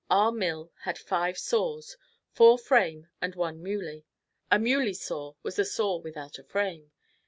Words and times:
Our 0.09 0.31
mill 0.31 0.71
had 0.79 0.97
five 0.97 1.37
saws 1.37 1.95
four 2.31 2.57
frame 2.57 3.09
and 3.21 3.35
one 3.35 3.61
muley. 3.61 4.03
A 4.49 4.57
muley 4.57 4.95
saw 4.95 5.35
was 5.43 5.59
a 5.59 5.63
saw 5.65 5.97
without 5.99 6.39
a 6.39 6.43
frame. 6.43 6.89